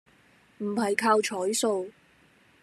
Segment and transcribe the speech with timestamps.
[0.57, 1.91] 唔係靠彩數